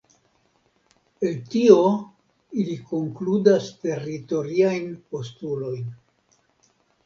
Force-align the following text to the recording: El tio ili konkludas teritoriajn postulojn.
El 1.27 1.35
tio 1.55 1.75
ili 2.63 2.79
konkludas 2.93 3.69
teritoriajn 3.87 4.91
postulojn. 5.15 5.89